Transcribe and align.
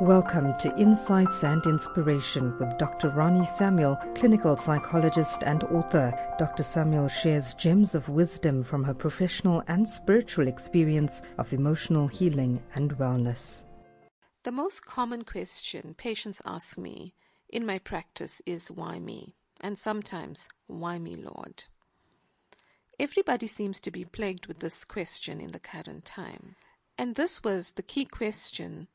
Welcome 0.00 0.56
to 0.58 0.72
Insights 0.76 1.42
and 1.42 1.66
Inspiration 1.66 2.56
with 2.60 2.78
Dr. 2.78 3.08
Ronnie 3.08 3.44
Samuel, 3.44 3.98
clinical 4.14 4.56
psychologist 4.56 5.42
and 5.42 5.64
author. 5.64 6.14
Dr. 6.38 6.62
Samuel 6.62 7.08
shares 7.08 7.52
gems 7.54 7.96
of 7.96 8.08
wisdom 8.08 8.62
from 8.62 8.84
her 8.84 8.94
professional 8.94 9.64
and 9.66 9.88
spiritual 9.88 10.46
experience 10.46 11.22
of 11.36 11.52
emotional 11.52 12.06
healing 12.06 12.62
and 12.76 12.96
wellness. 12.96 13.64
The 14.44 14.52
most 14.52 14.86
common 14.86 15.24
question 15.24 15.94
patients 15.98 16.40
ask 16.46 16.78
me 16.78 17.12
in 17.48 17.66
my 17.66 17.80
practice 17.80 18.40
is 18.46 18.70
why 18.70 19.00
me? 19.00 19.34
And 19.60 19.76
sometimes, 19.76 20.48
why 20.68 21.00
me, 21.00 21.16
Lord? 21.16 21.64
Everybody 23.00 23.48
seems 23.48 23.80
to 23.80 23.90
be 23.90 24.04
plagued 24.04 24.46
with 24.46 24.60
this 24.60 24.84
question 24.84 25.40
in 25.40 25.48
the 25.48 25.58
current 25.58 26.04
time. 26.04 26.54
And 26.96 27.16
this 27.16 27.42
was 27.42 27.72
the 27.72 27.82
key 27.82 28.04
question 28.04 28.86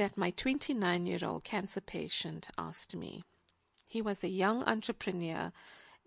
that 0.00 0.16
my 0.16 0.30
29 0.30 1.04
year 1.04 1.18
old 1.22 1.44
cancer 1.44 1.82
patient 1.82 2.48
asked 2.56 2.96
me. 2.96 3.22
He 3.86 4.00
was 4.00 4.24
a 4.24 4.30
young 4.30 4.64
entrepreneur 4.64 5.52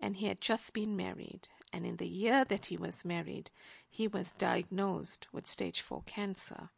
and 0.00 0.16
he 0.16 0.26
had 0.26 0.40
just 0.40 0.74
been 0.74 0.96
married. 0.96 1.46
And 1.72 1.86
in 1.86 1.98
the 1.98 2.08
year 2.08 2.44
that 2.44 2.66
he 2.66 2.76
was 2.76 3.04
married, 3.04 3.52
he 3.88 4.08
was 4.08 4.32
diagnosed 4.32 5.28
with 5.32 5.46
stage 5.46 5.80
4 5.80 6.02
cancer. 6.06 6.70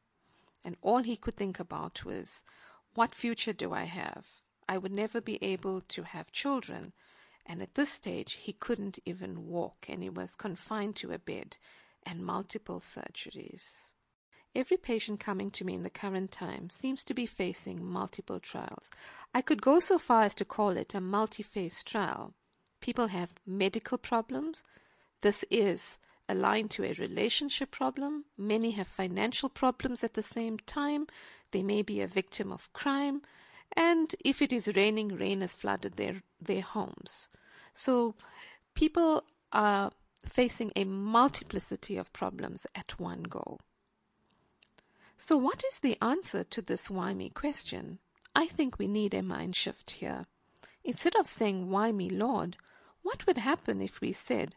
And 0.63 0.77
all 0.83 1.05
he 1.05 1.17
could 1.17 1.37
think 1.37 1.59
about 1.59 2.05
was, 2.05 2.45
what 2.95 3.15
future 3.15 3.55
do 3.55 3.73
I 3.73 3.85
have? 3.85 4.27
I 4.69 4.77
would 4.77 4.93
never 4.93 5.23
be 5.23 5.43
able 5.43 5.81
to 5.81 6.03
have 6.03 6.33
children. 6.33 6.93
And 7.47 7.63
at 7.63 7.77
this 7.77 7.91
stage, 7.91 8.35
he 8.35 8.53
couldn't 8.53 8.99
even 9.07 9.47
walk 9.47 9.87
and 9.89 10.03
he 10.03 10.11
was 10.11 10.37
confined 10.37 10.97
to 10.97 11.13
a 11.13 11.19
bed 11.19 11.57
and 12.03 12.27
multiple 12.27 12.79
surgeries. 12.79 13.87
Every 14.57 14.79
patient 14.79 15.21
coming 15.21 15.51
to 15.51 15.67
me 15.67 15.75
in 15.75 15.83
the 15.83 15.91
current 15.91 16.33
time 16.33 16.71
seems 16.71 17.05
to 17.05 17.13
be 17.13 17.27
facing 17.27 17.85
multiple 17.85 18.41
trials. 18.41 18.91
I 19.35 19.43
could 19.43 19.61
go 19.61 19.81
so 19.81 19.99
far 19.99 20.23
as 20.23 20.35
to 20.37 20.47
call 20.47 20.71
it 20.71 20.95
a 20.95 21.01
multi 21.01 21.43
phase 21.43 21.85
trial. 21.85 22.33
People 22.81 23.09
have 23.09 23.35
medical 23.47 23.99
problems. 23.99 24.63
This 25.21 25.45
is 25.51 25.99
aligned 26.27 26.71
to 26.71 26.85
a 26.85 26.95
relationship 26.95 27.71
problem. 27.71 28.25
Many 28.39 28.71
have 28.71 28.89
financial 28.89 29.51
problems 29.51 30.03
at 30.03 30.15
the 30.15 30.23
same 30.23 30.59
time. 30.61 31.07
They 31.51 31.63
may 31.63 31.83
be 31.83 32.01
a 32.01 32.07
victim 32.07 32.51
of 32.51 32.73
crime. 32.73 33.21
And 33.77 34.15
if 34.25 34.41
it 34.41 34.55
is 34.55 34.75
raining, 34.75 35.09
rain 35.09 35.43
has 35.43 35.53
flooded 35.53 35.97
their, 35.99 36.23
their 36.41 36.63
homes. 36.63 37.29
So 37.75 38.15
people 38.73 39.23
are 39.53 39.91
facing 40.19 40.73
a 40.75 40.85
multiplicity 40.85 41.99
of 41.99 42.15
problems 42.15 42.67
at 42.75 42.99
one 42.99 43.25
go. 43.25 43.59
So, 45.19 45.37
what 45.37 45.65
is 45.65 45.81
the 45.81 45.97
answer 46.03 46.45
to 46.45 46.61
this 46.61 46.91
why 46.91 47.15
me 47.15 47.31
question? 47.31 48.01
I 48.35 48.47
think 48.47 48.79
we 48.79 48.87
need 48.87 49.15
a 49.15 49.23
mind 49.23 49.57
shift 49.57 49.93
here. 49.93 50.27
Instead 50.85 51.17
of 51.17 51.27
saying, 51.27 51.71
Why 51.71 51.91
me, 51.91 52.11
Lord, 52.11 52.57
what 53.03 53.27
would 53.27 53.39
happen 53.39 53.81
if 53.81 54.01
we 54.01 54.13
said, 54.13 54.57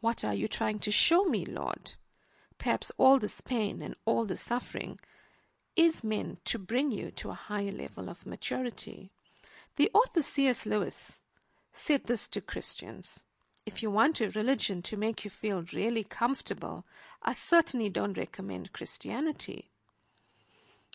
What 0.00 0.24
are 0.24 0.34
you 0.34 0.48
trying 0.48 0.80
to 0.80 0.90
show 0.90 1.24
me, 1.24 1.44
Lord? 1.44 1.92
Perhaps 2.58 2.90
all 2.98 3.18
this 3.18 3.40
pain 3.40 3.80
and 3.80 3.94
all 4.04 4.24
the 4.24 4.36
suffering 4.36 4.98
is 5.76 6.02
meant 6.02 6.44
to 6.46 6.58
bring 6.58 6.90
you 6.90 7.10
to 7.12 7.30
a 7.30 7.34
higher 7.34 7.72
level 7.72 8.10
of 8.10 8.26
maturity. 8.26 9.12
The 9.76 9.90
author 9.94 10.22
C.S. 10.22 10.66
Lewis 10.66 11.20
said 11.72 12.04
this 12.04 12.28
to 12.30 12.40
Christians 12.40 13.22
If 13.64 13.82
you 13.82 13.90
want 13.90 14.20
a 14.20 14.30
religion 14.30 14.82
to 14.82 14.96
make 14.96 15.24
you 15.24 15.30
feel 15.30 15.64
really 15.72 16.04
comfortable, 16.04 16.84
I 17.22 17.32
certainly 17.32 17.88
don't 17.88 18.18
recommend 18.18 18.72
Christianity. 18.72 19.70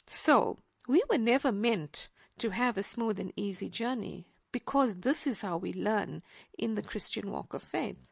So, 0.07 0.55
we 0.87 1.03
were 1.09 1.17
never 1.17 1.51
meant 1.51 2.09
to 2.37 2.51
have 2.51 2.77
a 2.77 2.83
smooth 2.83 3.19
and 3.19 3.33
easy 3.35 3.69
journey 3.69 4.25
because 4.53 5.01
this 5.01 5.27
is 5.27 5.41
how 5.41 5.57
we 5.57 5.73
learn 5.73 6.23
in 6.57 6.75
the 6.75 6.81
Christian 6.81 7.29
walk 7.29 7.53
of 7.53 7.61
faith. 7.61 8.11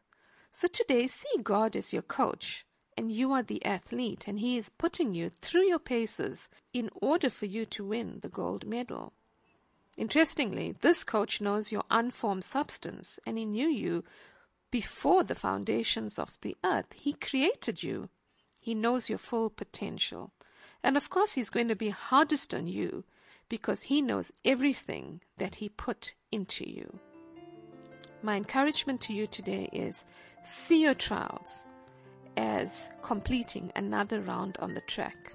So 0.52 0.68
today, 0.68 1.06
see 1.06 1.42
God 1.42 1.74
as 1.74 1.92
your 1.92 2.02
coach, 2.02 2.66
and 2.96 3.10
you 3.10 3.32
are 3.32 3.42
the 3.42 3.64
athlete, 3.64 4.28
and 4.28 4.40
He 4.40 4.56
is 4.56 4.68
putting 4.68 5.14
you 5.14 5.30
through 5.30 5.64
your 5.64 5.78
paces 5.78 6.48
in 6.72 6.90
order 6.94 7.30
for 7.30 7.46
you 7.46 7.64
to 7.66 7.84
win 7.84 8.20
the 8.20 8.28
gold 8.28 8.66
medal. 8.66 9.14
Interestingly, 9.96 10.72
this 10.72 11.02
coach 11.02 11.40
knows 11.40 11.72
your 11.72 11.84
unformed 11.90 12.44
substance, 12.44 13.18
and 13.26 13.38
He 13.38 13.46
knew 13.46 13.68
you 13.68 14.04
before 14.70 15.24
the 15.24 15.34
foundations 15.34 16.18
of 16.18 16.38
the 16.42 16.56
earth. 16.62 16.92
He 16.92 17.14
created 17.14 17.82
you. 17.82 18.10
He 18.60 18.74
knows 18.74 19.08
your 19.08 19.18
full 19.18 19.48
potential. 19.48 20.32
And 20.86 20.96
of 20.96 21.10
course, 21.10 21.34
he's 21.34 21.50
going 21.50 21.66
to 21.66 21.74
be 21.74 21.90
hardest 21.90 22.54
on 22.54 22.68
you 22.68 23.02
because 23.48 23.82
he 23.82 24.00
knows 24.00 24.32
everything 24.44 25.20
that 25.36 25.56
he 25.56 25.68
put 25.68 26.14
into 26.30 26.64
you. 26.70 27.00
My 28.22 28.36
encouragement 28.36 29.00
to 29.02 29.12
you 29.12 29.26
today 29.26 29.68
is 29.72 30.06
see 30.44 30.80
your 30.80 30.94
trials 30.94 31.66
as 32.36 32.88
completing 33.02 33.72
another 33.74 34.20
round 34.20 34.58
on 34.60 34.74
the 34.74 34.80
track. 34.82 35.32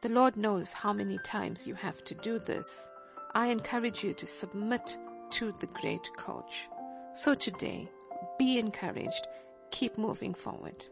The 0.00 0.08
Lord 0.08 0.36
knows 0.36 0.72
how 0.72 0.92
many 0.92 1.18
times 1.18 1.64
you 1.64 1.74
have 1.74 2.02
to 2.06 2.16
do 2.16 2.40
this. 2.40 2.90
I 3.36 3.48
encourage 3.50 4.02
you 4.02 4.14
to 4.14 4.26
submit 4.26 4.98
to 5.30 5.52
the 5.60 5.68
great 5.68 6.10
coach. 6.16 6.66
So 7.14 7.34
today, 7.34 7.88
be 8.36 8.58
encouraged, 8.58 9.28
keep 9.70 9.96
moving 9.96 10.34
forward. 10.34 10.84